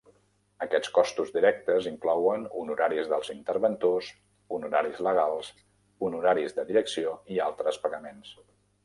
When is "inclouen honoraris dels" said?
1.91-3.29